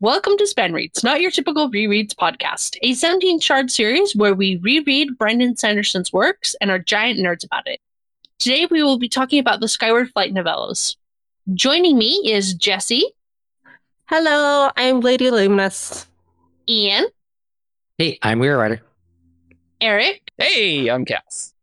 [0.00, 4.56] Welcome to Span Reads, not your typical rereads podcast, a 17 shard series where we
[4.56, 7.80] reread Brandon Sanderson's works and are giant nerds about it.
[8.38, 10.96] Today we will be talking about the Skyward Flight novellas.
[11.54, 13.06] Joining me is Jessie.
[14.04, 16.04] Hello, I'm Lady Lameness.
[16.68, 17.06] Ian.
[17.96, 18.82] Hey, I'm Weir Rider.
[19.80, 20.30] Eric.
[20.36, 21.54] Hey, I'm Cass.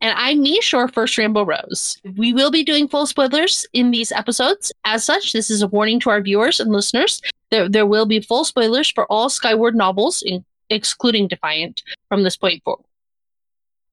[0.00, 1.98] And I'm Mish, or First Rainbow Rose.
[2.16, 4.72] We will be doing full spoilers in these episodes.
[4.86, 7.20] As such, this is a warning to our viewers and listeners.
[7.52, 12.34] There, there will be full spoilers for all Skyward novels, in, excluding Defiant, from this
[12.34, 12.86] point forward.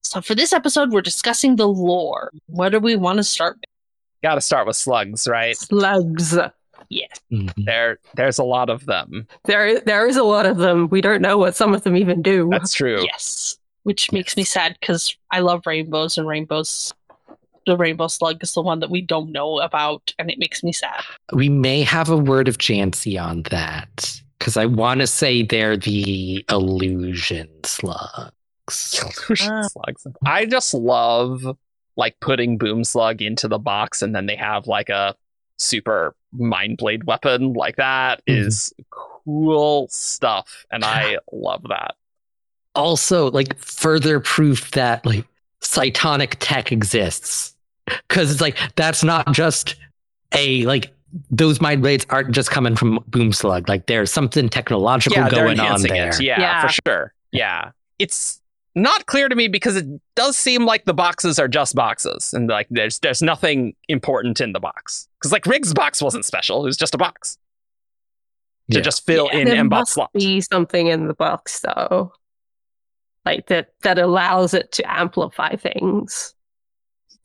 [0.01, 2.31] So for this episode, we're discussing the lore.
[2.47, 3.65] What do we want to start with?
[4.23, 5.57] Got to start with slugs, right?
[5.57, 6.37] Slugs.
[6.87, 7.19] Yes.
[7.31, 7.65] Mhm.
[7.65, 9.27] There, there's a lot of them.
[9.43, 10.87] There, there is a lot of them.
[10.87, 12.47] We don't know what some of them even do.
[12.49, 13.03] That's true.
[13.03, 13.57] Yes.
[13.83, 16.93] Which makes me sad because I love rainbows and rainbows.
[17.69, 20.71] The rainbow slug is the one that we don't know about, and it makes me
[20.71, 21.03] sad.
[21.33, 25.77] We may have a word of Janci on that because I want to say they're
[25.77, 28.99] the illusion slugs.
[29.39, 29.61] Ah.
[29.67, 30.07] slugs.
[30.25, 31.45] I just love
[31.95, 35.15] like putting Boom Slug into the box, and then they have like a
[35.59, 37.53] super mind blade weapon.
[37.53, 38.47] Like that Mhm.
[38.47, 41.93] is cool stuff, and I love that.
[42.73, 45.25] Also, like further proof that like
[45.61, 47.53] cytonic tech exists
[48.07, 49.75] because it's like that's not just
[50.33, 50.91] a like
[51.31, 53.67] those mind blades aren't just coming from Boom Slug.
[53.67, 56.09] Like there's something technological yeah, going on there.
[56.09, 56.21] it.
[56.21, 56.61] Yeah, Yeah.
[56.67, 57.13] for sure.
[57.31, 58.39] Yeah, it's
[58.75, 62.47] not clear to me because it does seem like the boxes are just boxes, and
[62.47, 65.07] like there's there's nothing important in the box.
[65.19, 67.37] Because like Rig's box wasn't special; it was just a box
[68.71, 68.81] to Yeah.
[68.83, 70.11] just fill in there M-Bot must slots.
[70.13, 72.13] be something in the box though,
[73.25, 76.35] like that that allows it to amplify things.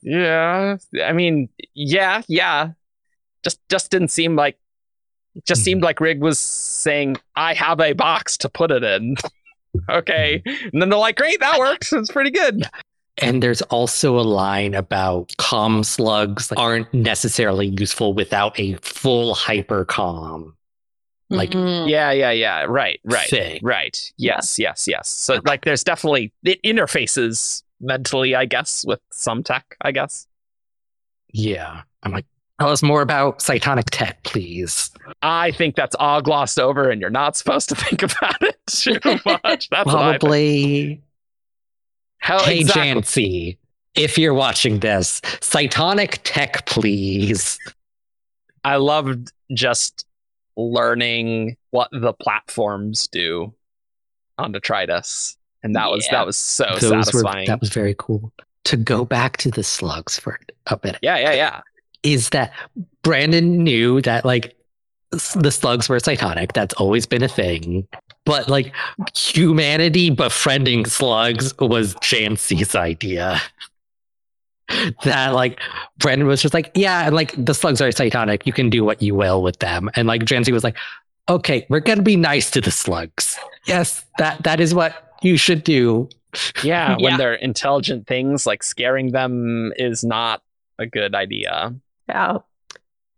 [0.01, 2.71] Yeah, I mean, yeah, yeah.
[3.43, 4.57] Just just didn't seem like.
[5.35, 9.15] It just seemed like Rig was saying, "I have a box to put it in."
[9.89, 11.91] okay, and then they're like, "Great, that works.
[11.93, 12.69] It's pretty good." Yeah.
[13.17, 20.51] And there's also a line about calm slugs aren't necessarily useful without a full hypercomm
[21.29, 21.89] Like- Mhm.
[21.89, 22.65] Yeah, yeah, yeah.
[22.67, 23.59] Right, right, thing.
[23.63, 23.97] right.
[24.17, 25.07] Yes, yes, yes.
[25.07, 29.77] So like, there's definitely it interfaces mentally, I guess, with some tech.
[29.81, 30.27] I guess.
[31.31, 31.81] Yeah.
[32.03, 32.25] I'm like,
[32.59, 34.91] tell us more about cytonic tech, please.
[35.21, 38.99] I think that's all glossed over, and you're not supposed to think about it too
[39.25, 39.69] much.
[39.69, 40.21] That's what I think.
[40.21, 41.01] Probably.
[42.19, 43.01] Hell, hey, exactly.
[43.01, 43.57] Janci,
[43.93, 47.59] if you're watching this, cytonic tech, please.
[48.63, 50.05] I loved just
[50.57, 53.53] learning what the platforms do
[54.37, 55.37] on Detritus.
[55.65, 57.47] And that was that was so Those were, satisfying.
[57.47, 58.31] that was very cool.
[58.65, 61.61] To go back to the slugs for a minute, yeah, yeah, yeah.
[62.03, 62.53] is that
[63.01, 64.55] Brandon knew that like
[65.33, 66.53] the slugs were cytonic.
[66.53, 67.87] That's always been a thing.
[68.25, 68.73] But like
[69.15, 73.41] humanity befriending slugs was Janci's idea.
[75.03, 75.59] that like
[75.97, 78.45] Brandon was just like, yeah, and like the slugs are cytonic.
[78.45, 79.89] You can do what you will with them.
[79.95, 80.75] And like Jancy was like,
[81.27, 83.37] okay, we're gonna be nice to the slugs.
[83.65, 86.09] Yes, that that is what you should do.
[86.63, 87.17] Yeah, when Yeah.
[87.17, 90.41] they're intelligent things, like scaring them is not
[90.79, 91.73] a good idea.
[92.07, 92.37] Yeah,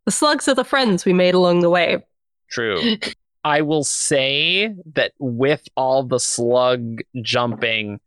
[0.06, 2.03] the slugs are the friends we made along the way.
[2.50, 2.96] True.
[3.44, 8.00] I will say that with all the slug jumping,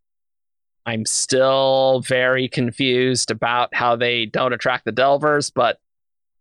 [0.87, 5.79] I'm still very confused about how they don't attract the Delvers, but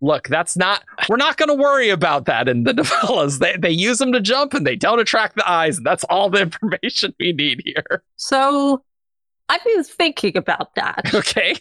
[0.02, 3.40] look, that's not we're not gonna worry about that in the novellas.
[3.40, 6.30] They they use them to jump and they don't attract the eyes, and that's all
[6.30, 8.04] the information we need here.
[8.16, 8.84] So
[9.50, 11.12] I've been thinking about that.
[11.14, 11.56] Okay.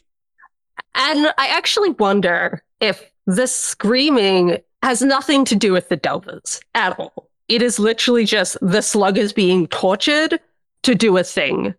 [0.94, 6.99] And I actually wonder if this screaming has nothing to do with the Delvers at
[6.99, 7.28] all.
[7.49, 10.41] It is literally just the slug is being tortured
[10.82, 11.75] to do a thing,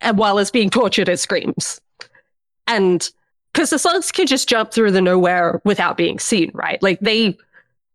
[0.00, 1.80] and while it's being tortured, it screams.
[2.66, 3.08] And
[3.56, 6.82] because the slugs can just jump through the nowhere without being seen, right?
[6.82, 7.38] Like they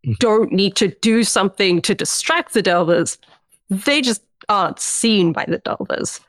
[0.03, 0.17] Mhm.
[0.17, 3.19] don't need to do something to distract the Delvers.
[3.69, 6.19] They just aren't seen by the Delvers.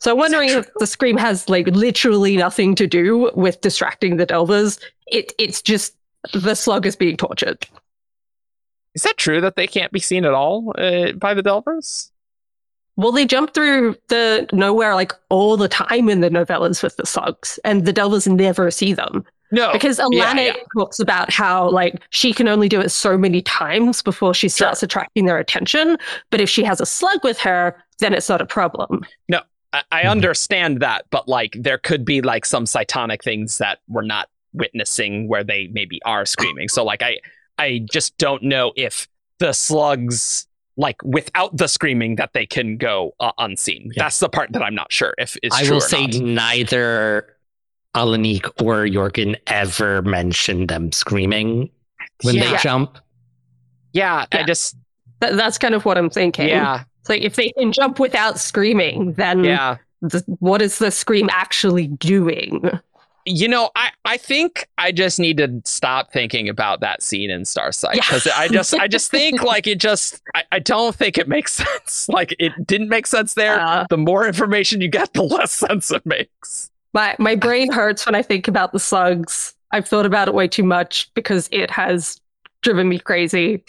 [0.00, 4.26] So I'm wondering if the scream has like literally nothing to do with distracting the
[4.26, 4.80] Delvers.
[5.06, 5.94] It it's just
[6.32, 7.68] the slug is being tortured.
[8.96, 12.09] Is that true that they can't be seen at all uh, by the Delvers?
[12.96, 17.06] Well, they jump through the nowhere like all the time in the novellas with the
[17.06, 19.24] slugs, and the Delvers never see them.
[19.52, 19.72] No.
[19.72, 20.52] Because Oh, yeah, Alana yeah.
[20.78, 24.82] talks about how like she can only do it so many times before she starts
[24.82, 25.96] attracting their attention.
[26.30, 29.04] But if she has a slug with her, then it's not a problem.
[29.72, 30.10] I, I Mhm.
[30.10, 35.28] understand that, but like there could be like some cytonic things that we're not witnessing
[35.28, 36.68] where they maybe are screaming.
[36.68, 37.18] So like I
[37.58, 39.06] I just don't know if
[39.38, 40.46] the slugs
[40.80, 43.92] like without the screaming that they can go uh, unseen.
[43.94, 44.04] Yeah.
[44.04, 46.20] That's the part that I'm not sure if is I true will or say not.
[46.22, 47.36] neither
[47.94, 51.68] Alanik or Jorgen ever mentioned them screaming
[52.22, 52.96] when they jump.
[53.92, 54.76] Yeah, I just
[55.20, 56.48] Th- that's kind of what I'm thinking.
[56.48, 59.76] yeah, It's like if they can jump without screaming, then yeah.
[60.10, 62.62] th- what is the scream actually doing?
[63.26, 67.42] You know, I, I think I just need to stop thinking about that scene in
[67.42, 68.02] Starsight Yeah.
[68.02, 71.52] because I just I just think like it just I, I don't think it makes
[71.64, 72.08] sense.
[72.08, 73.60] Like it didn't make sense there.
[73.60, 76.70] Uh, the more information you get, the less sense it makes.
[76.94, 79.54] my my brain hurts when I think about the slugs.
[79.72, 82.20] I've thought about it way too much because it has
[82.62, 83.62] driven me crazy.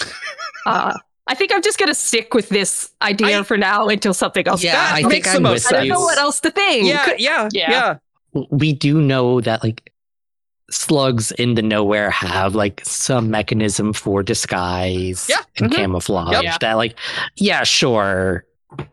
[0.65, 4.47] Uh, I think I'm just gonna stick with this idea I- for now until something
[4.47, 4.63] else.
[4.63, 4.81] Yeah, comes.
[4.99, 6.87] I That think makes I'm the most with I don't know what else to think.
[6.87, 7.69] Yeah, yeah, Yeah.
[7.71, 7.97] yeah.
[8.49, 9.91] We do know that like
[10.69, 15.75] slugs in the nowhere have like some mechanism for disguise Yeah, and mhm.
[15.75, 16.59] camouflage Yep.
[16.61, 16.97] that like
[17.35, 18.45] yeah sure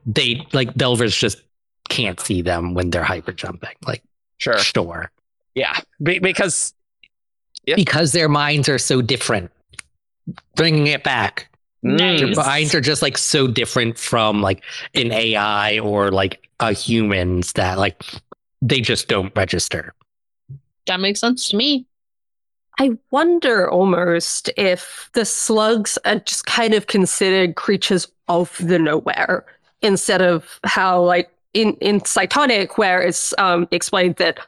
[0.05, 1.41] they like delvers just
[1.89, 4.03] can't see them when they're hyper jumping like
[4.39, 4.59] Sure.
[4.59, 5.11] sure
[5.55, 6.75] Yeah, Be- because
[7.67, 7.77] Yep.
[7.77, 9.51] because their minds are so different
[10.57, 11.49] bringing it back
[11.83, 12.21] Nice.
[12.21, 14.63] their minds are just like so different from like
[14.95, 18.03] an ai or like a humans that like
[18.61, 19.95] they just don't register
[20.87, 21.87] That makes sense to me.
[22.81, 29.45] I wonder almost if the slugs are just kind of considered creatures of the nowhere
[29.83, 34.39] instead of how, like, in, in Cytonic, where it's um, explained that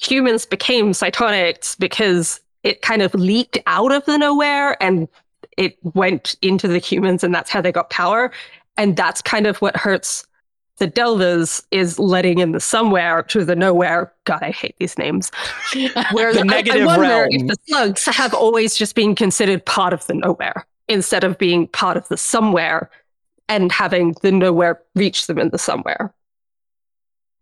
[0.00, 5.08] humans became Cytonics because it kind of leaked out of the nowhere and
[5.56, 8.30] it went into the humans, and that's how they got power.
[8.76, 10.26] And that's kind of what hurts
[10.80, 14.12] the Delvers is letting in the somewhere to the nowhere.
[14.24, 15.30] God, I hate these names.
[16.12, 17.28] Where The I- negative I, wonder realm.
[17.30, 21.68] if the slugs have always just been considered part of the nowhere instead of being
[21.68, 22.90] part of the somewhere
[23.48, 26.12] and having the nowhere reach them in the somewhere.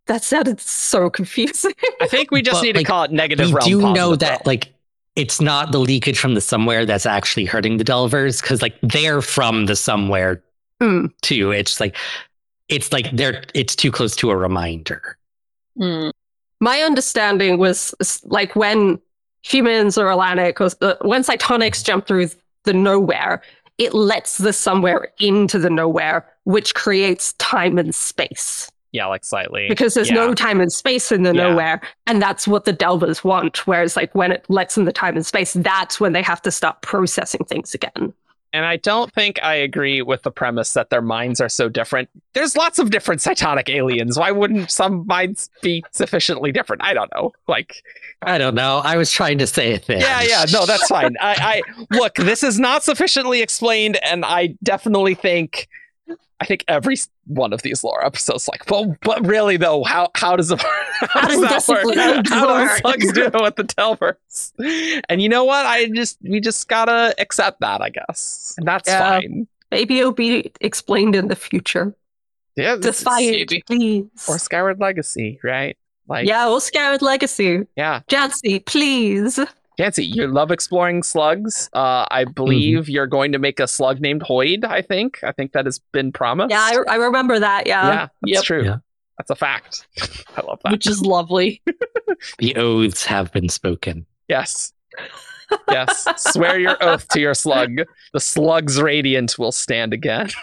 [0.06, 1.73] That sounded so confusing.
[2.00, 3.69] I think we just But, need to call it negative we realm.
[3.69, 4.43] do know positive that realm.
[4.46, 4.73] like
[5.17, 9.20] it's not the leakage from the somewhere that's actually hurting the delvers because like they're
[9.23, 10.43] from the somewhere
[10.81, 11.06] Hmm.
[11.23, 11.96] too it's like
[12.69, 15.17] it's like they're it's too close to a reminder
[15.79, 16.11] Hmm.
[16.61, 17.94] My understanding was
[18.25, 18.99] like when
[19.43, 22.31] humans or Atlantic or uh, when Cytonics jump through
[22.65, 23.43] the nowhere,
[23.79, 28.73] it lets the somewhere into the nowhere, which creates time and space.
[28.91, 29.69] yeah, like slightly.
[29.69, 30.17] because there's Yeah.
[30.17, 31.43] no time and space in the Yeah.
[31.50, 35.15] nowhere and that's what the delvers want whereas like when it lets in the time
[35.15, 38.12] and space that's when they have to start processing things again
[38.53, 42.09] And I don't think I agree with the premise that their minds are so different.
[42.33, 44.19] There's lots of different cytonic aliens.
[44.19, 46.83] Why wouldn't some minds be sufficiently different?
[46.83, 47.33] I don't know.
[47.47, 47.83] Like,
[48.23, 51.17] i don't know i was trying to say a thing yeah, yeah, no, that's fine.
[51.21, 55.69] I, I look, this is not sufficiently explained, and I definitely think,
[56.40, 56.96] I think every
[57.26, 60.62] one of these lore episodes, like, well, but really though, how how does it,
[61.00, 61.94] how, does that work?
[62.28, 64.52] How do slugs do with the Delvers?
[65.08, 65.66] And you know what?
[65.66, 69.19] I just we just gotta accept that, I guess, and that's Yeah.
[69.20, 69.49] fine.
[69.70, 71.94] maybe it'll be explained in the future
[72.56, 75.76] Yeah, defiant please or Skyward Legacy, right?
[76.08, 78.00] Like, yeah or Skyward legacy yeah.
[78.08, 79.38] Janci please
[79.79, 81.71] Janci, you love exploring slugs.
[81.73, 84.65] Uh, I believe you're going to make a slug named Hoyd.
[84.65, 85.23] I think.
[85.23, 86.51] I think that has been promised.
[86.51, 88.43] yeah I, I remember that yeah, yeah, that's Yep.
[88.44, 88.65] true.
[88.65, 88.77] Yeah.
[89.19, 89.87] That's a fact.
[90.37, 90.73] I love that.
[90.73, 91.63] Which is lovely.
[92.39, 94.73] the oaths have been spoken yes.
[95.70, 96.06] Yes.
[96.19, 97.79] Swear your oath to your slug.
[98.13, 100.29] The slug's radiant will stand again.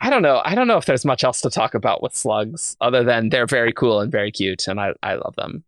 [0.00, 0.40] I don't know.
[0.44, 3.46] I don't know if there's much else to talk about with slugs other than they're
[3.46, 5.64] very cool and very cute, and I, I love them.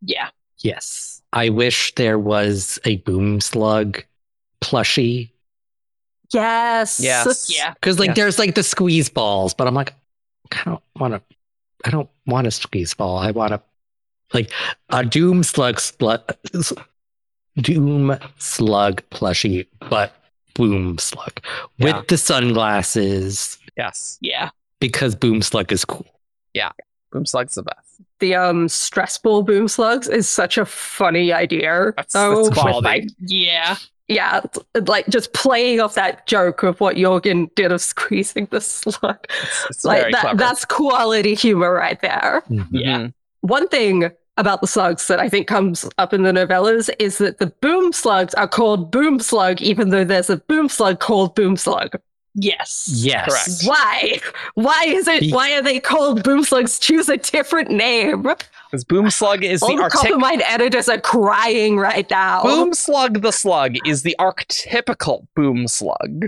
[0.00, 0.28] Yeah.
[0.58, 4.02] yes i wish there was a boom slug
[4.60, 5.30] plushie
[6.32, 7.50] yes Yes.
[7.54, 7.74] Yeah.
[7.74, 8.16] because like Yes.
[8.16, 9.94] there's like the squeeze balls but i'm like
[10.52, 11.22] i don't want to
[11.84, 13.62] i don't want a squeeze ball i want to
[14.34, 14.50] like
[14.90, 16.22] a doom slug spl-
[17.56, 20.12] doom slug plushie but
[20.54, 21.40] boom slug
[21.78, 22.02] with Yeah.
[22.08, 24.18] the sunglasses Yes.
[24.20, 24.50] Yeah.
[24.80, 26.06] because boom slug is cool
[26.52, 26.72] Yeah.
[27.12, 27.87] Boom slug's the best.
[28.20, 32.58] The um stress ball boom slugs is such a funny idea That's- though, that's with,
[32.58, 32.84] quality.
[32.84, 33.76] like, Yeah.
[34.08, 34.40] yeah,
[34.86, 39.18] like just playing off that joke of what Jorgen did of squeezing the slug.
[39.42, 40.36] It's, it's like very that, clever.
[40.38, 42.42] that's quality humor right there.
[42.70, 42.98] Yeah.
[42.98, 43.12] Mhm.
[43.42, 47.38] One thing about the slugs that I think comes up in the novellas is that
[47.38, 51.56] the boom slugs are called boom slug, even though there's a boom slug called boom
[51.56, 51.96] slug.
[52.40, 52.88] Yes.
[52.92, 53.28] Yes.
[53.28, 53.62] Correct.
[53.66, 54.20] Why?
[54.54, 55.20] Why is it?
[55.20, 56.78] Be- Why are they called boom slugs?
[56.78, 58.22] Choose a different name.
[58.70, 62.42] Because Boom Slug is All the the artic- Coppermind editors are crying right now.
[62.42, 66.26] Boom Slug the Slug is the archetypical Boom Slug,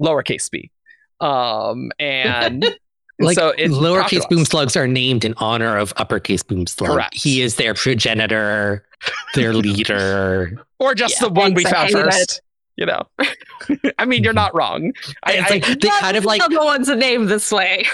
[0.00, 0.70] lowercase b.
[1.20, 2.64] Um, and
[3.22, 4.28] Like so it's lowercase popularized.
[4.30, 6.90] boom slugs are named in honor of uppercase boom slug.
[6.90, 7.14] Correct.
[7.14, 8.86] He is their progenitor,
[9.34, 10.64] their leader.
[10.78, 12.04] or just Yeah, the one we found hate it.
[12.04, 12.40] first.
[12.80, 13.02] You know,
[13.98, 14.92] I mean, you're not wrong.
[15.22, 17.86] I, it's I- like they kind of like the ones are named this way.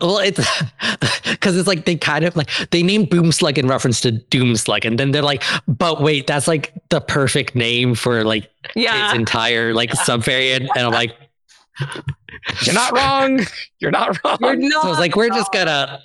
[0.00, 0.40] well, it's
[1.30, 4.56] because it's like they kind of like they named boom slug in reference to doom
[4.56, 9.08] slug, and then they're like, but wait, that's like the perfect name for like Yeah.
[9.10, 11.14] his entire like subvariant, and I'm like,
[12.64, 13.40] you're not wrong.
[13.78, 14.38] You're not wrong.
[14.40, 14.82] You're not.
[14.82, 16.00] so I was like, we're just gonna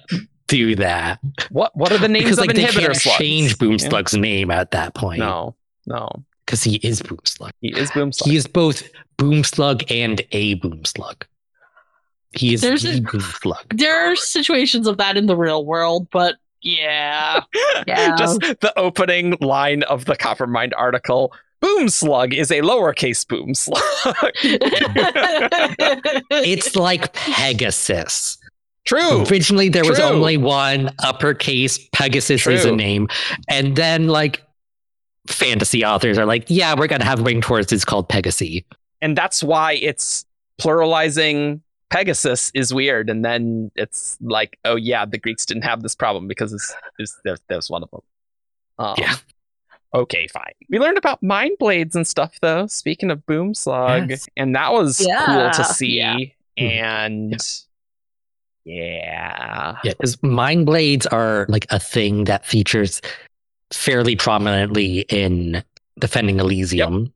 [0.48, 1.20] do that
[1.52, 3.18] what What are the names because of like they inhibitor can't slugs?
[3.18, 3.90] change boom Yeah.
[3.90, 5.20] slug's name at that point.
[5.20, 6.10] No, no,
[6.48, 7.52] because he is boom slug.
[7.62, 8.30] he is Boom Slug.
[8.32, 8.82] He is both
[9.18, 11.26] boom slug and a boom slug.
[12.32, 13.66] He is There's the a- boom slug.
[13.78, 17.42] There are situations of that in the real world, but yeah.
[17.86, 18.16] Yeah.
[18.18, 21.34] Just the opening line of the Coppermind article.
[21.60, 23.82] Boom Slug is a lowercase boom slug.
[26.32, 28.38] It's like Pegasus.
[28.86, 29.24] True.
[29.26, 31.78] Originally, there was only one uppercase.
[31.94, 33.08] Pegasus is a name,
[33.50, 34.44] and then like
[35.28, 38.64] fantasy authors are like, yeah, we're gonna have winged horses It's called Pegasi.
[39.02, 40.26] and that's why it's
[40.62, 43.10] pluralizing Pegasus is weird.
[43.10, 47.18] And then it's like, oh yeah, the Greeks didn't have this problem because it's, it's,
[47.24, 48.02] there, there's one of them.
[48.80, 49.16] Um, Yeah.
[49.94, 50.52] Okay, fine.
[50.70, 52.68] We learned about mind blades and stuff though.
[52.68, 54.28] Speaking of Boom Slug, Yes.
[54.36, 55.98] and that was cool to see.
[56.00, 56.18] Yeah.
[56.58, 57.38] And
[58.66, 59.78] yeah.
[59.84, 63.02] Yeah, because mind blades are like a thing that features
[63.72, 65.64] fairly prominently in
[66.00, 67.12] Defending Elysium.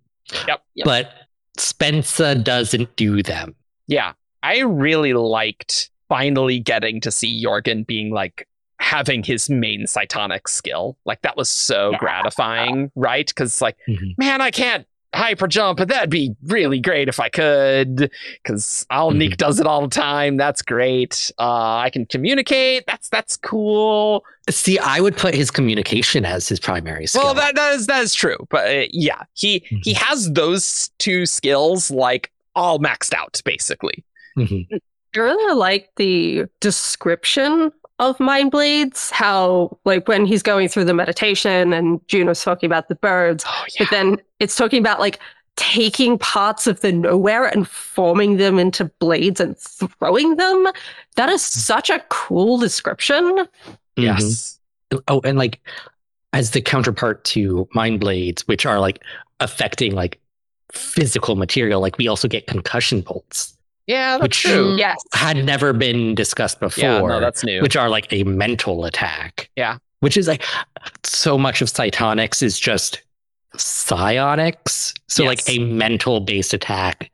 [0.47, 0.63] Yep.
[0.75, 0.85] Yep.
[0.85, 1.11] But
[1.57, 3.55] Spensa doesn't do them.
[3.87, 8.47] Yeah, I really liked finally getting to see Jorgen being like
[8.79, 10.97] having his main cytonic skill.
[11.05, 11.97] Like that was so Yeah.
[11.99, 13.27] gratifying, right?
[13.27, 14.17] Because like, Mhm.
[14.17, 18.09] man, I can't hyper jump, but that'd be really great if I could.
[18.41, 19.37] Because Alanik Mhm.
[19.37, 20.37] does it all the time.
[20.37, 21.31] That's great.
[21.37, 22.85] Uh, I can communicate.
[22.87, 24.23] That's that's cool.
[24.51, 27.23] See, I would put his communication as his primary skill.
[27.23, 28.37] Well, that that is that is true.
[28.49, 34.03] But uh, yeah, he he has those two skills like all maxed out basically.
[34.37, 34.67] Mhm.
[34.71, 39.11] I really like the description of mind blades.
[39.11, 43.65] How, like, when he's going through the meditation and Juno's talking about the birds, Oh
[43.77, 45.19] but then it's talking about like
[45.57, 50.67] taking parts of the nowhere and forming them into blades and throwing them.
[51.17, 53.47] That is such a cool description.
[53.97, 54.03] Mhm.
[54.03, 54.59] Yes.
[55.07, 55.59] Oh, and like
[56.33, 59.01] as the counterpart to mind blades, which are like
[59.39, 60.19] affecting like
[60.71, 63.55] physical material, like we also get concussion bolts,
[63.87, 64.77] Yeah, that's Which- true.
[64.77, 64.97] Yes.
[65.13, 66.83] had never been discussed before.
[66.83, 67.61] Yeah, no, that's new.
[67.61, 69.49] which are like a mental attack.
[69.57, 69.77] Yeah.
[69.99, 70.43] Which is like
[71.03, 73.01] so much of Cytonics is just
[73.57, 74.93] psionics.
[75.07, 77.11] So like a mental based attack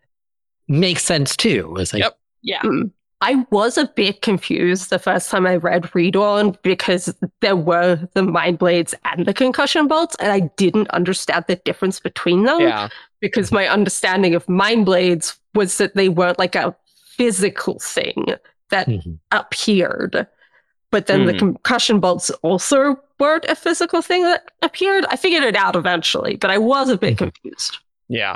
[0.67, 1.75] makes sense too.
[1.79, 2.17] It's like Yep.
[2.43, 2.61] Yeah.
[2.61, 2.91] Mm.
[3.21, 8.21] I was a bit confused the first time I read ReDawn because there were the
[8.23, 12.59] mind blades and the concussion bolts, and I didn't understand the difference between them.
[12.61, 12.89] yeah.
[13.19, 16.75] Because my understanding of mind blades was that they weren't like a
[17.15, 18.25] physical thing
[18.69, 19.17] that Mhm.
[19.31, 20.27] appeared.
[20.91, 21.39] But then the Hmm.
[21.39, 25.05] concussion bolts also weren't a physical thing that appeared.
[25.09, 27.17] I figured it out eventually, but I was a bit Mhm.
[27.17, 27.79] confused.
[28.07, 28.35] Yeah.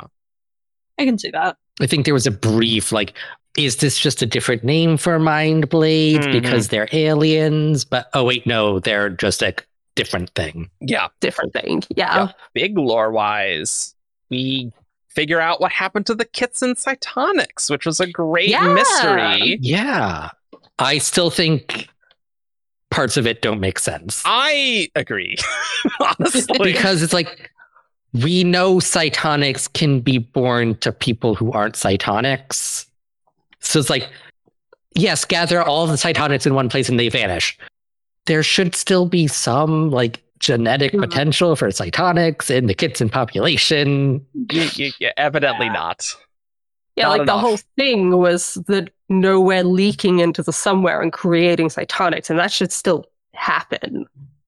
[0.98, 1.56] I can see that.
[1.80, 3.14] I think there was a brief like,
[3.56, 6.32] is this just a different name for mind blades Mhm.
[6.32, 7.84] because they're aliens?
[7.84, 9.54] But oh wait, no, they're just a
[9.94, 10.70] different thing.
[10.80, 11.08] Yeah.
[11.20, 11.82] Different thing.
[11.94, 12.14] Yeah.
[12.26, 12.32] Yeah.
[12.54, 13.94] Big lore wise,
[14.30, 14.72] we
[15.08, 18.72] figure out what happened to the kits in Cytonics, which was a great Yeah.
[18.72, 19.58] mystery.
[19.60, 20.30] Yeah.
[20.78, 21.88] I still think
[22.90, 24.22] parts of it don't make sense.
[24.24, 25.36] I agree.
[26.00, 26.72] Honestly.
[26.72, 27.50] because it's like
[28.14, 32.86] we know cytonics can be born to people who aren't cytonics.
[33.62, 34.08] So it's like,
[34.94, 37.58] yes, gather all the cytonics in one place and they vanish.
[38.26, 41.00] There should still be some like genetic Mhm.
[41.00, 44.24] potential for cytonics in the Kitsen population.
[44.34, 46.06] Y- y- y- evidently not.
[46.96, 47.34] Yeah, Not like enough.
[47.36, 52.52] the whole thing was the nowhere leaking into the somewhere and creating cytonics, and that
[52.52, 54.04] should still happen,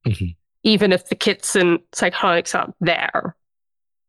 [0.07, 0.35] Mhm.
[0.63, 3.35] even if the kits and cytonics aren't there.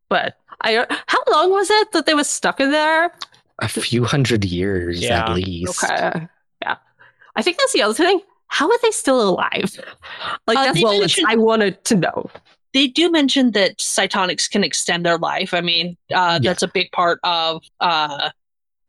[0.10, 3.14] But I, how long was it that they were stuck in there?
[3.60, 5.24] A few hundred years Yeah.
[5.24, 5.84] at least.
[5.84, 6.28] Okay,
[6.62, 6.76] yeah.
[7.36, 8.20] I think that's the other thing.
[8.48, 9.72] How are they still alive?
[10.48, 12.30] Like Uh, that's they what mentioned- I wanted to know.
[12.74, 15.54] They do mention that cytonics can extend their life.
[15.54, 16.50] I mean, uh, Yeah.
[16.52, 18.30] that's a big part of uh,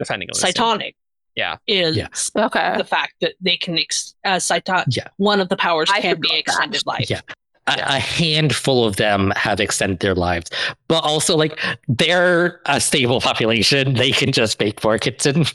[0.00, 0.52] defending Elysium.
[0.52, 0.94] Cytonic.
[1.36, 1.56] Yeah.
[1.66, 2.08] Is Yeah.
[2.36, 2.74] Okay.
[2.76, 5.08] the fact that they can ex- uh, Cyton- Yeah.
[5.18, 6.38] one of the powers I can be forgot that.
[6.40, 7.10] extended life.
[7.10, 7.20] Yeah.
[7.68, 10.50] A, a handful of them have extended their lives,
[10.88, 11.58] but also like
[11.88, 13.94] they're a stable population.
[13.94, 15.52] They can just make more kitsen,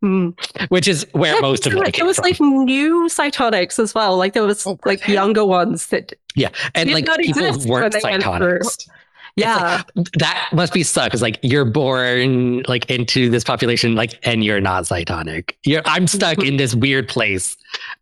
[0.00, 0.30] Hmm.
[0.68, 2.24] which is where Yeah, most of so, them like, came There was from.
[2.24, 4.16] like new cytonics as well.
[4.16, 5.12] Like there was Oh, like okay.
[5.12, 8.88] younger ones that yeah, and did like not people exist who weren't when they cytonics.
[9.36, 9.82] yeah.
[10.18, 11.12] that must be suck.
[11.12, 15.52] It's like you're born like into this population, like, and you're not cytonic.
[15.64, 17.56] You're I'm stuck in this weird place,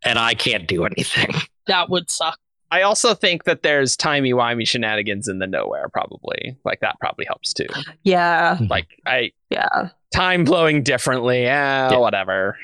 [0.04, 1.34] and I can't do anything.
[1.66, 2.38] That would suck.
[2.70, 6.56] I also think that there's timey wimey shenanigans in the nowhere, probably.
[6.64, 7.66] Like that probably helps too.
[8.04, 8.58] yeah.
[8.68, 9.88] Like I Yeah.
[10.14, 11.38] time flowing differently.
[11.40, 11.96] Eh, Yeah.
[11.96, 12.56] whatever.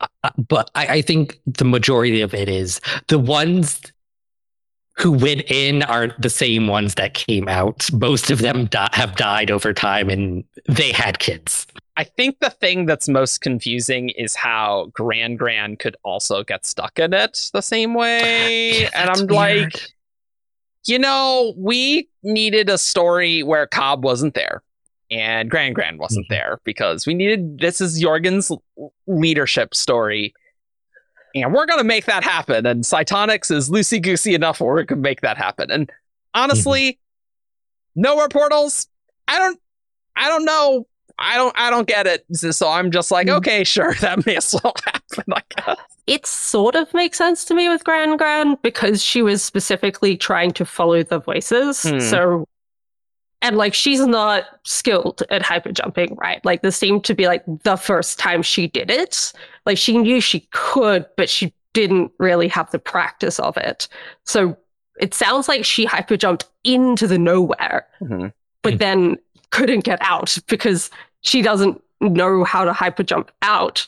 [0.00, 3.80] Uh, but I, I think the majority of it is the ones
[4.98, 7.90] who went in aren't the same ones that came out.
[7.92, 11.66] Most of them di- have died over time, and they had kids.
[11.98, 16.98] I think the thing that's most confusing is how Gran Gran could also get stuck
[16.98, 18.72] in it the same way.
[18.82, 19.30] Yeah, and I'm weird.
[19.74, 19.88] like,
[20.86, 24.62] you know, we needed a story where Cobb wasn't there
[25.10, 26.30] and Gran Gran wasn't Mhm.
[26.30, 28.52] there because we needed this is Jorgen's
[29.06, 30.34] leadership story.
[31.34, 32.66] And we're gonna make that happen.
[32.66, 35.70] And Cytonics is loosey goosey enough where we can make that happen.
[35.70, 35.90] And
[36.34, 36.98] honestly,
[37.94, 38.86] nowhere portals.
[39.28, 39.58] I don't
[40.16, 40.86] I don't know.
[41.18, 42.24] I don't I don't get it.
[42.36, 43.36] So I'm just like, Mm.
[43.38, 45.24] okay, sure, that may as well happen.
[45.32, 45.78] I guess.
[46.06, 50.52] It sort of makes sense to me with Gran Gran because she was specifically trying
[50.52, 51.82] to follow the voices.
[51.82, 51.98] Hmm.
[52.00, 52.46] So,
[53.42, 56.44] and like she's not skilled at hyper jumping, right?
[56.44, 59.32] Like this seemed to be like the first time she did it.
[59.66, 63.88] Like she knew she could, but she didn't really have the practice of it.
[64.24, 64.56] So
[65.00, 68.32] it sounds like she hyper jumped into the nowhere, Mhm.
[68.62, 69.16] but then
[69.56, 70.90] couldn't get out because
[71.22, 73.86] she doesn't know how to hyper jump out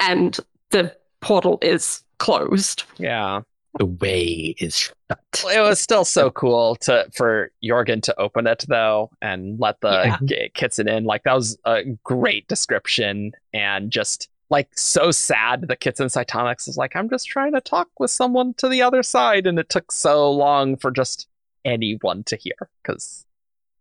[0.00, 0.38] and
[0.70, 2.84] the portal is closed.
[2.98, 3.42] Yeah.
[3.78, 5.44] The way is shut.
[5.54, 10.02] It was still so cool to for Jorgen to open it though and let the
[10.06, 10.16] Yeah.
[10.24, 11.04] g- Kitsen in.
[11.04, 16.76] Like that was a great description and just like so sad that Kitsen Cytonics is
[16.76, 19.92] like, I'm just trying to talk with someone to the other side, and it took
[19.92, 21.28] so long for just
[21.64, 22.56] anyone to hear.
[22.82, 23.24] Cause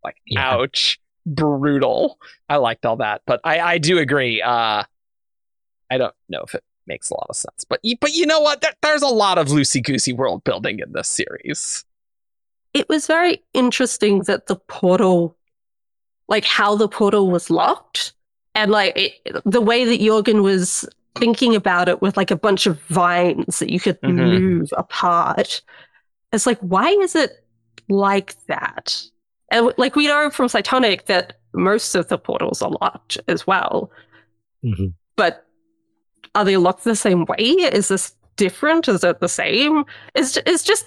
[0.03, 0.47] like Yeah.
[0.51, 0.99] ouch.
[1.25, 2.17] Brutal.
[2.47, 3.21] I liked all that.
[3.25, 4.41] But I, I do agree.
[4.41, 4.84] Uh
[5.91, 7.65] I don't know if it makes a lot of sense.
[7.67, 8.62] But but you know what?
[8.62, 11.86] There, there's a lot of loosey goosey world building in this series.
[12.73, 15.36] It was very interesting that the portal,
[16.27, 18.13] like how the portal was locked,
[18.53, 19.13] and like it,
[19.45, 23.71] the way that Jorgen was thinking about it with like a bunch of vines that
[23.71, 24.39] you could Mhm.
[24.39, 25.62] move apart.
[26.32, 27.43] It's like, why is it
[27.89, 29.01] like that?
[29.51, 33.91] And like we know from Cytonic that most of the portals are locked as well.
[34.63, 34.93] Mhm.
[35.15, 35.45] But
[36.35, 37.38] are they locked the same way?
[37.39, 38.88] Is this different?
[38.88, 39.83] Is it the same?
[40.15, 40.85] It's, it's just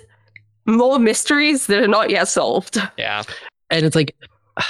[0.67, 2.81] more mysteries that are not yet solved.
[2.97, 3.23] Yeah.
[3.71, 4.15] And it's like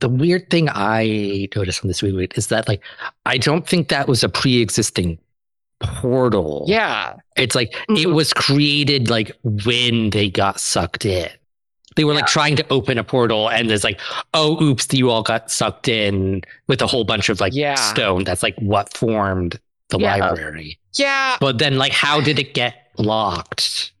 [0.00, 2.82] the weird thing I noticed on this movie is that like
[3.26, 5.18] I don't think that was a pre-existing
[5.80, 6.64] portal.
[6.68, 7.14] Yeah.
[7.36, 8.14] It's like it Mhm.
[8.14, 11.28] was created like when they got sucked in.
[11.96, 14.00] They were like trying to open a portal and there's like,
[14.34, 17.74] oh oops, you all got sucked in with a whole bunch of like Yeah.
[17.74, 18.24] stone.
[18.24, 20.16] That's like what formed the Yeah.
[20.16, 20.78] library.
[20.94, 21.36] Yeah.
[21.40, 23.92] But then like how did it get locked?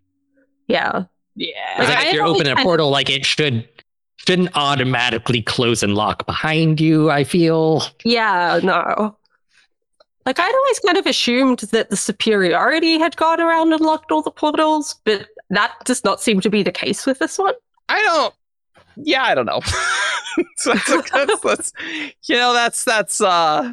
[0.68, 1.04] Yeah.
[1.34, 1.48] Yeah.
[1.78, 3.68] It's Like, like I if you're opening a portal, like it should
[4.16, 7.82] shouldn't automatically close and lock behind you, I feel.
[8.04, 9.16] Yeah, no.
[10.26, 14.20] Like I'd always kind of assumed that the superiority had gone around and locked all
[14.20, 17.54] the portals, but that does not seem to be the case with this one.
[17.88, 18.34] I don't.
[18.96, 19.60] Yeah, I don't know.
[20.56, 21.72] so that's, that's, that's,
[22.24, 23.20] you know, that's that's.
[23.20, 23.72] uh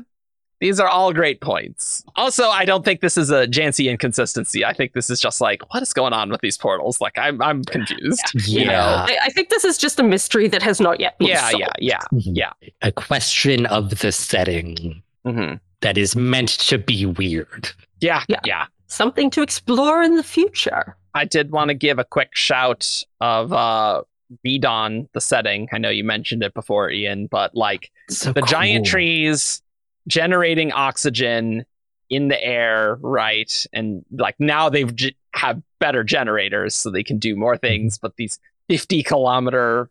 [0.61, 2.03] These are all great points.
[2.15, 4.63] Also, I don't think this is a Janci inconsistency.
[4.63, 7.01] I think this is just like, what is going on with these portals?
[7.01, 8.23] Like, I'm I'm confused.
[8.47, 8.71] You know?
[8.71, 9.05] Yeah.
[9.09, 11.65] I, I think this is just a mystery that has not yet been Yeah, solved.
[11.79, 12.51] yeah, yeah.
[12.61, 12.69] Yeah.
[12.83, 17.69] A question of the setting hmm that is meant to be weird.
[17.99, 18.39] Yeah, Yeah.
[18.45, 18.65] yeah.
[18.87, 20.95] Something to explore in the future.
[21.15, 24.03] I did want to give a quick shout of uh
[24.45, 25.69] ReDawn, the setting.
[25.71, 29.61] I know you mentioned it before, Ian, but like So the giant trees
[30.07, 31.65] generating oxygen
[32.09, 33.65] in the air, right?
[33.73, 34.93] And like now they've
[35.33, 37.97] have better generators, so they can do more things.
[37.97, 39.89] But these fifty kilometer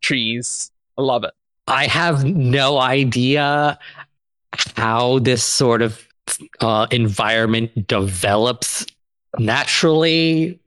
[0.00, 1.32] trees, I love it.
[1.66, 3.78] I have no idea
[4.76, 6.06] how this sort of
[6.60, 8.86] uh, environment develops
[9.38, 10.58] naturally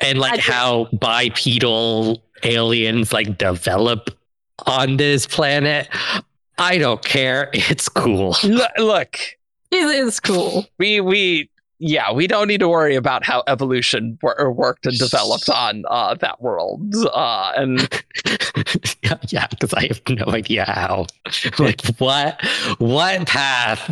[0.00, 4.10] and like just- how bipedal aliens like develop
[4.66, 5.88] on this planet
[6.58, 7.48] I don't care.
[7.54, 8.36] It's cool.
[8.44, 9.18] Look, look,
[9.70, 10.66] It is cool.
[10.78, 15.48] we we yeah, we don't need to worry about how evolution wor- worked and developed
[15.52, 16.94] on uh, that world.
[17.12, 17.80] Uh, and
[19.02, 21.06] yeah, yeah, because I have no idea how.
[21.58, 22.40] Like what
[22.78, 23.90] what path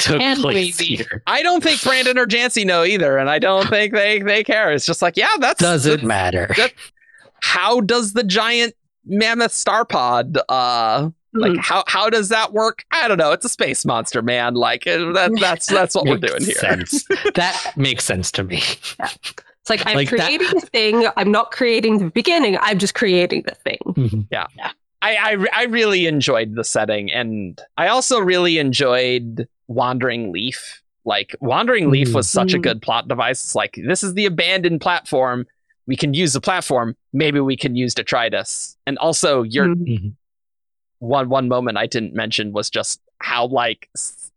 [0.00, 0.96] took Hand place wavy.
[0.96, 1.22] here?
[1.26, 4.72] I don't think Brandon or Janci know either, and I don't think they they care.
[4.72, 6.50] It's just like, yeah, that's Doesn't that's- matter.
[6.56, 6.72] that-
[7.42, 8.74] How does the giant
[9.06, 11.58] mammoth star pod uh like Hmm.
[11.60, 12.84] how how does that work?
[12.90, 13.30] I don't know.
[13.32, 14.54] It's a space monster, man.
[14.54, 16.54] Like uh, that that's that's what we're doing here.
[16.56, 17.04] sense.
[17.34, 18.56] that makes sense to me.
[18.98, 21.06] It's like I'm Like that- creating a thing.
[21.16, 22.58] I'm not creating the beginning.
[22.60, 23.78] I'm just creating the thing.
[23.86, 24.26] Mhm.
[25.02, 30.82] I, I I really enjoyed the setting, and I also really enjoyed Wandering Leaf.
[31.04, 32.62] Like Wandering Leaf was such a Mhm.
[32.62, 33.42] good plot device.
[33.42, 35.46] It's like this is the abandoned platform.
[35.86, 36.96] We can use the platform.
[37.12, 38.76] Maybe we can use Detritus.
[38.86, 39.86] And also, your Mm.
[39.86, 40.12] Mhm.
[40.98, 43.88] one one moment I didn't mention was just how like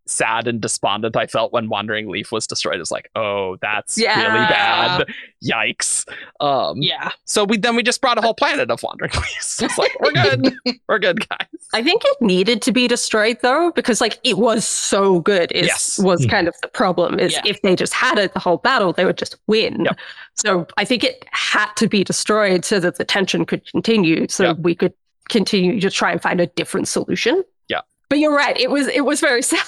[0.05, 2.79] sad and despondent I felt when Wandering Leaf was destroyed.
[2.79, 5.05] It's like, oh, that's really bad.
[5.43, 6.05] Yikes.
[6.39, 7.11] Um, Yeah.
[7.25, 9.61] So we then we just brought a whole planet of Wandering Leaves.
[9.63, 10.53] It's like we're good.
[10.89, 11.47] we're good, guys.
[11.73, 15.51] I think it needed to be destroyed though, because like it was so good.
[15.51, 15.99] Is Yes.
[15.99, 16.29] was Mhm.
[16.29, 17.19] kind of the problem.
[17.19, 17.41] Is Yeah.
[17.45, 19.85] if they just had it the whole battle, they would just win.
[19.85, 19.97] Yep.
[20.35, 24.43] So I think it had to be destroyed so that the tension could continue, so
[24.45, 24.57] Yep.
[24.59, 24.93] we could
[25.29, 27.43] continue to try and find a different solution.
[27.69, 27.81] Yeah.
[28.09, 28.59] But you're right.
[28.59, 29.63] It was it was very sad.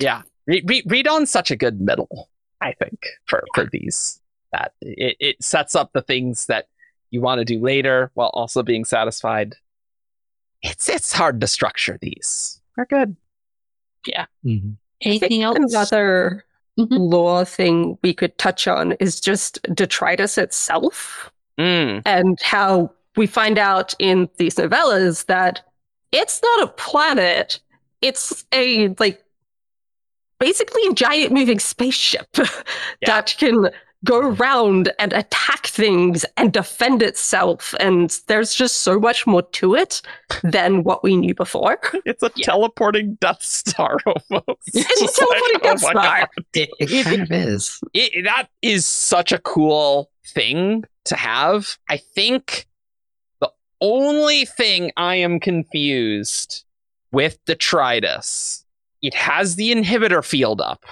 [0.00, 0.22] Yeah.
[0.46, 2.28] Re- Re- ReDawn's such a good middle
[2.60, 4.20] i think for for these
[4.52, 6.66] that it, it sets up the things that
[7.10, 9.54] you want to do later while also being satisfied.
[10.62, 12.60] It's it's hard to structure these.
[12.76, 13.16] They're good.
[14.06, 14.22] Yeah.
[14.22, 15.56] I think Anything else?
[15.58, 16.44] Another
[16.78, 16.88] Mhm.
[17.12, 21.30] law thing we could touch on is just detritus itself.
[21.58, 25.60] mm, and how we find out in these novellas that
[26.12, 27.60] it's not a planet.
[28.00, 29.22] It's a like
[30.38, 32.26] basically a giant moving spaceship
[33.06, 33.70] that can
[34.04, 39.74] go around and attack things and defend itself and there's just so much more to
[39.74, 40.00] it
[40.44, 42.44] than what we knew before it's a Yeah.
[42.46, 46.18] teleporting death star almost It's a It's teleporting Death oh my Star.
[46.20, 46.28] God.
[46.54, 47.80] It, it kind of is.
[47.92, 51.76] it, that is such a cool thing to have.
[51.90, 52.68] I think
[53.40, 56.64] the only thing I am confused
[57.10, 58.64] with Detritus,
[59.02, 60.84] it has the inhibitor field up,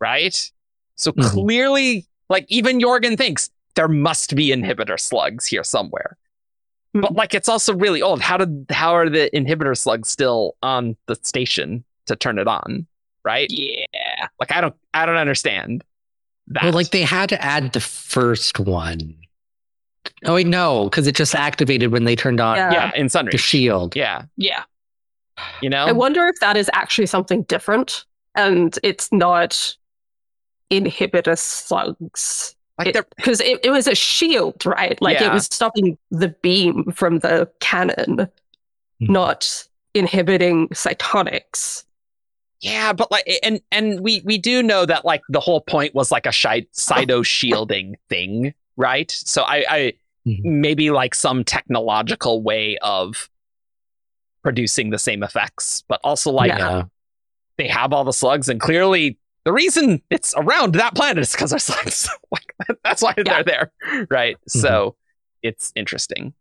[0.00, 0.50] right?
[0.96, 1.30] So Mhm.
[1.30, 6.16] clearly, like even Jorgen thinks there must be inhibitor slugs here somewhere.
[6.94, 8.20] But like it's also really old.
[8.20, 12.86] How did how are the inhibitor slugs still on the station to turn it on?
[13.24, 13.48] Right?
[13.50, 13.84] yeah.
[14.40, 15.84] Like I don't I don't understand
[16.48, 16.64] that.
[16.64, 19.14] Well, like they had to add the first one.
[20.24, 22.72] Oh wait, no, because it just activated when they turned on Yeah.
[22.72, 23.32] yeah, in Sunreach.
[23.32, 23.94] the shield.
[23.94, 24.64] Yeah, Yeah.
[25.60, 25.86] You know.
[25.86, 29.76] I wonder if that is actually something different and it's not
[30.70, 32.54] inhibitor slugs.
[32.78, 35.00] like they're Because it, it was a shield, right?
[35.02, 35.28] Like Yeah.
[35.30, 38.28] it was stopping the beam from the cannon,
[39.00, 39.08] Mhm.
[39.08, 41.84] not inhibiting cytonics.
[42.60, 46.10] yeah, but like and and we we do know that like the whole point was
[46.10, 49.10] like a shi- cyto shielding thing, right?
[49.10, 49.92] So I I
[50.26, 50.40] Mhm.
[50.44, 53.30] maybe like some technological way of
[54.42, 56.84] producing the same effects, but also like yeah.
[57.56, 61.50] they have all the slugs and clearly the reason it's around that planet is because
[61.50, 62.08] there's slugs.
[62.30, 63.42] like that's why Yeah.
[63.42, 64.36] they're there, right?
[64.36, 64.58] Mm-hmm.
[64.60, 64.96] So
[65.42, 66.34] it's interesting.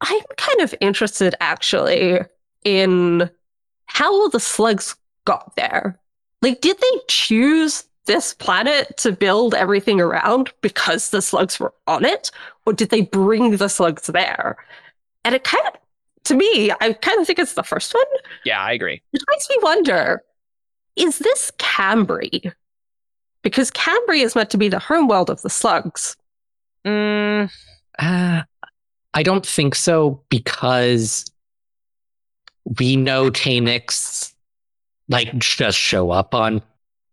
[0.00, 2.20] I'm kind of interested actually
[2.64, 3.28] in
[3.86, 5.98] how the slugs got there.
[6.40, 12.04] Like, did they choose this planet to build everything around because the slugs were on
[12.04, 12.30] it?
[12.64, 14.56] Or did they bring the slugs there?
[15.24, 15.74] And it kind of,
[16.28, 18.04] to me, I kind of think it's the first one.
[18.44, 19.02] Yeah, I agree.
[19.12, 20.22] It makes me wonder
[20.96, 22.52] is this Cambry?
[23.42, 26.16] Because Cambry is meant to be the homeworld of the slugs.
[26.84, 27.50] Mm,
[27.98, 28.42] Uh,
[29.14, 31.24] I don't think so because
[32.78, 34.32] we know taynix
[35.08, 36.60] like just show up on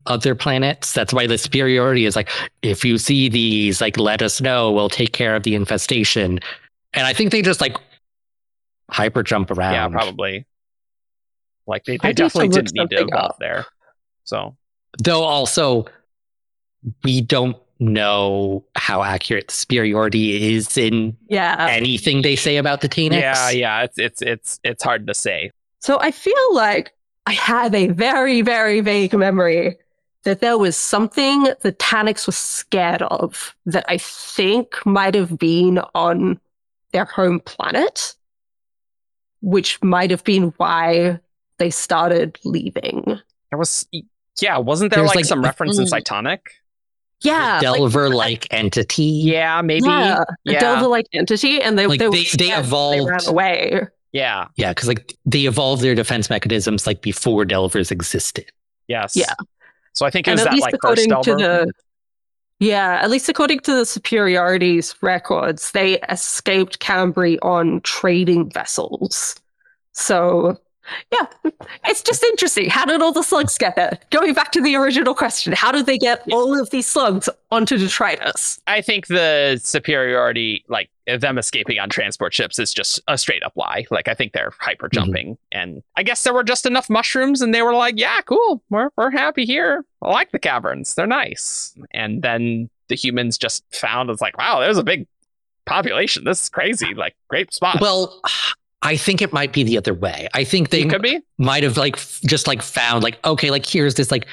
[0.05, 0.93] other planets.
[0.93, 2.29] That's why the superiority is like,
[2.61, 4.71] if you see these, like let us know.
[4.71, 6.39] We'll take care of the infestation.
[6.93, 7.77] And I think they just like
[8.89, 9.73] hyper jump around.
[9.73, 10.45] yeah, probably.
[11.67, 13.37] Like they, they definitely didn't need to something evolve up.
[13.39, 13.65] there.
[14.23, 14.55] So
[15.03, 15.85] Though also,
[17.03, 21.67] we don't know how accurate the superiority is in Yeah.
[21.69, 23.19] anything they say about the taynix.
[23.19, 25.51] yeah, yeah, it's it's it's it's hard to say.
[25.79, 26.93] So I feel like
[27.25, 29.77] I have a very, very vague memory
[30.23, 35.79] that there was something the taynix was scared of that I think might have been
[35.93, 36.39] on
[36.93, 38.15] their home planet
[39.45, 41.19] which might have been why
[41.59, 43.03] they started leaving.
[43.51, 43.87] There was,
[44.41, 45.85] yeah, wasn't there like, like, some reference in.
[45.85, 46.39] Cytonic?
[47.21, 49.03] Yeah, Delver like entity.
[49.03, 49.85] Yeah, maybe.
[49.87, 50.59] yeah, Yeah.
[50.59, 53.81] Delver-like entity, and they Like, they, were they- they scared, evolved- ran away.
[54.11, 54.47] Yeah.
[54.57, 58.45] Yeah, because like they evolved their defense mechanisms like before Delvers existed.
[58.87, 59.15] Yes.
[59.15, 59.33] Yeah.
[59.93, 61.65] So I think it And was that like first according to Delver.
[61.65, 61.71] the
[62.59, 69.35] yeah, at least according to the superiorities records, they escaped Cambry on trading vessels.
[69.91, 70.57] So
[71.11, 71.25] yeah,
[71.85, 72.69] it's just interesting.
[72.69, 73.97] How did all the slugs get there?
[74.11, 77.77] Going back to the original question, how did they get all of these slugs onto
[77.77, 78.59] detritus?
[78.67, 83.53] I think the superiority, like them escaping on transport ships, is just a straight up
[83.55, 83.85] lie.
[83.89, 84.99] Like I think they're hyper mm-hmm.
[84.99, 88.63] jumping, and I guess there were just enough mushrooms, and they were like, "Yeah, cool,
[88.69, 89.85] we're we're happy here.
[90.01, 94.59] I like the caverns; they're nice." And then the humans just found it's like, "Wow,
[94.59, 95.07] there's a big
[95.65, 96.23] population.
[96.23, 96.93] This is crazy.
[96.93, 98.21] Like great spot." Well,
[98.85, 100.27] I think it might be the other way.
[100.33, 101.19] I think they could be.
[101.39, 104.27] might have like just like found like okay, like here's this like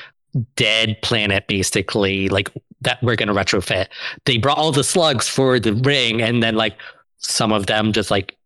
[0.56, 2.50] dead planet basically like
[2.82, 3.88] that we're gonna retrofit.
[4.26, 6.76] They brought all the slugs for the ring, and then like
[7.16, 8.36] some of them just like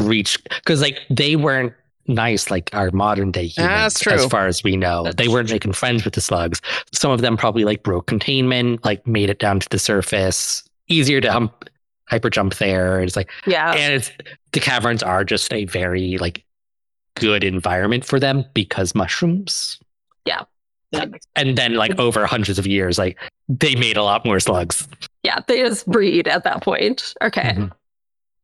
[0.00, 1.72] reached because like they weren't
[2.08, 5.04] nice like our modern day ah, humans as far as we know.
[5.04, 6.60] That's they weren't making friends with the slugs.
[6.92, 10.68] Some of them probably like broke containment, like made it down to the surface.
[10.88, 11.64] Easier to hump,
[12.08, 13.00] hyper jump there.
[13.00, 13.72] It's like Yeah.
[13.72, 14.10] and it's
[14.52, 16.44] the caverns are just a very like
[17.16, 19.78] good environment for them because mushrooms
[20.26, 20.42] Yeah.
[21.36, 24.86] and then like over hundreds of years like they made a lot more slugs
[25.24, 27.14] Yeah, they just breed at that point.
[27.22, 27.54] Okay.
[27.56, 27.72] Mhm.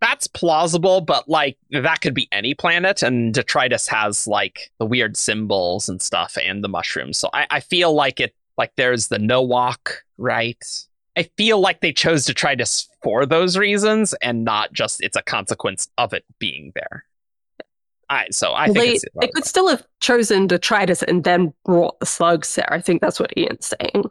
[0.01, 5.15] That's plausible, but like that could be any planet, and detritus has like the weird
[5.17, 7.19] symbols and stuff, and the mushrooms.
[7.19, 10.57] So I, I feel like it, like there's the no walk, right?
[11.17, 15.89] I feel like they chose detritus for those reasons, and not just it's a consequence
[15.99, 17.05] of it being there.
[18.09, 21.53] I so I Well, think they, it's they could still have chosen detritus and then
[21.65, 22.73] brought the slugs there.
[22.73, 24.05] I think that's what Ian's saying.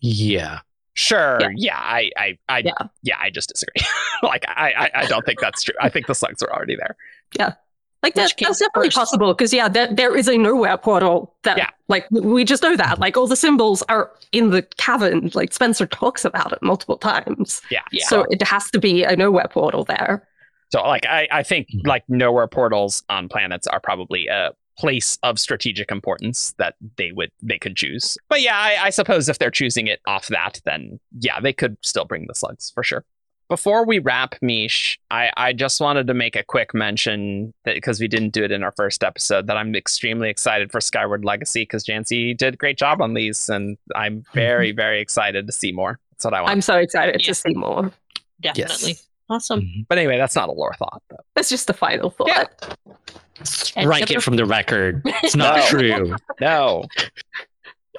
[0.00, 0.60] yeah
[0.94, 1.48] sure, Yeah.
[1.56, 1.78] yeah.
[1.78, 2.72] I I I Yeah.
[3.02, 3.86] yeah, I just disagree.
[4.22, 5.74] like I, I I don't think that's true.
[5.80, 6.96] I think the slugs are already there.
[7.38, 7.54] Yeah.
[8.02, 8.96] Like that, that's definitely first?
[8.96, 11.70] possible because yeah, there, there is a nowhere portal that Yeah.
[11.88, 15.30] Like we just know that like all the symbols are in the cavern.
[15.34, 17.82] Like Spensa talks about it multiple times, Yeah.
[18.08, 20.26] so it has to be a nowhere portal there.
[20.72, 21.86] So like I, I think Mhm.
[21.86, 27.30] like nowhere portals on planets are probably a place of strategic importance that they would
[27.42, 28.18] they could choose.
[28.28, 31.76] But yeah, I, I suppose if they're choosing it off that, then yeah, they could
[31.82, 33.04] still bring the slugs for sure.
[33.48, 38.00] Before we wrap, Mish, I, I just wanted to make a quick mention that because
[38.00, 41.62] we didn't do it in our first episode, that I'm extremely excited for Skyward Legacy
[41.62, 45.70] because Janci did a great job on these, and I'm very, very excited to see
[45.70, 46.00] more.
[46.12, 46.50] That's what I want.
[46.52, 47.26] I'm so excited Yeah.
[47.28, 47.92] to see more.
[48.40, 48.88] Definitely.
[48.90, 49.60] yes Awesome.
[49.62, 49.86] Mhm.
[49.88, 51.16] but anyway, that's not a lore thought though.
[51.34, 52.28] That's just a final thought.
[52.28, 52.94] Yeah.
[53.42, 55.66] strike it from the record it's not No.
[55.66, 56.84] true No.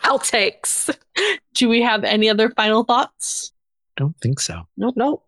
[0.03, 0.95] Outtakes.
[1.53, 3.51] Do we have any other final thoughts?
[3.97, 4.93] don't think so Nope.
[4.95, 5.23] Nope.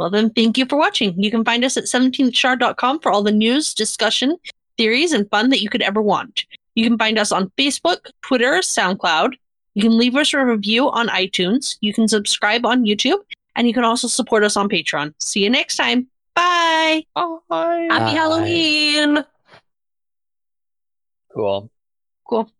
[0.00, 1.22] Well, then, thank you for watching.
[1.22, 4.38] You can find us at 17thshard.com for all the news, discussion,
[4.78, 6.46] theories, and fun that you could ever want.
[6.74, 9.34] You can find us on Facebook, Twitter, SoundCloud.
[9.74, 11.76] You can leave us a review on iTunes.
[11.82, 13.18] You can subscribe on YouTube.
[13.56, 15.12] And you can also support us on Patreon.
[15.20, 16.06] See you next time.
[16.34, 17.04] Bye.
[17.14, 17.88] Bye.
[17.90, 18.10] Happy Bye.
[18.12, 19.24] Halloween.
[21.34, 21.70] Cool.
[22.26, 22.50] Cool.